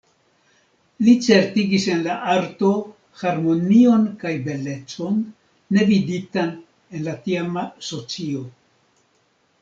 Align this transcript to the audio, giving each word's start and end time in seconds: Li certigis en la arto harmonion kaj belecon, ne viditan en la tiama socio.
Li 1.07 1.11
certigis 1.25 1.83
en 1.95 1.99
la 2.05 2.13
arto 2.35 2.69
harmonion 3.19 4.07
kaj 4.23 4.31
belecon, 4.47 5.19
ne 5.77 5.85
viditan 5.89 6.49
en 7.01 7.05
la 7.09 7.15
tiama 7.27 7.67
socio. 7.89 8.41